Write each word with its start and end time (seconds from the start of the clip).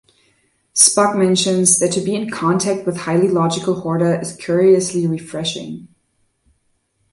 Spock 0.73 1.15
mentions 1.15 1.77
that 1.77 1.91
to 1.91 2.01
be 2.01 2.15
in 2.15 2.31
contact 2.31 2.87
with 2.87 3.01
highly 3.01 3.27
logical 3.27 3.81
Horta 3.81 4.19
is 4.19 4.35
curiously 4.35 5.05
refreshing. 5.05 5.89